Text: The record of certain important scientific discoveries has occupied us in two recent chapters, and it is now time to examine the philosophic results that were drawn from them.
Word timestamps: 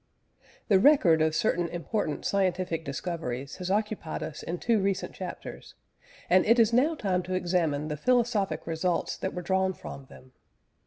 The 0.67 0.79
record 0.79 1.21
of 1.21 1.35
certain 1.35 1.67
important 1.69 2.25
scientific 2.25 2.83
discoveries 2.83 3.57
has 3.57 3.69
occupied 3.69 4.23
us 4.23 4.41
in 4.41 4.57
two 4.57 4.79
recent 4.79 5.13
chapters, 5.13 5.75
and 6.27 6.43
it 6.43 6.57
is 6.57 6.73
now 6.73 6.95
time 6.95 7.21
to 7.21 7.35
examine 7.35 7.87
the 7.87 7.97
philosophic 7.97 8.65
results 8.65 9.15
that 9.17 9.35
were 9.35 9.43
drawn 9.43 9.73
from 9.73 10.05
them. 10.05 10.31